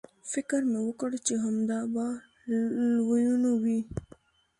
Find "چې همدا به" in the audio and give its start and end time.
1.25-2.05